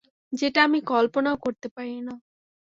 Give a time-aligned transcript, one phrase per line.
[0.33, 2.13] যেটা আমি কল্পনাও করতে পারিনা।